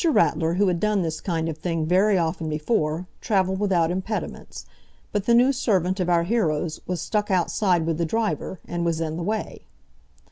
[0.03, 4.65] Ratler, who had done this kind of thing very often before, travelled without impediments,
[5.11, 8.99] but the new servant of our hero's was stuck outside with the driver, and was
[8.99, 9.67] in the way.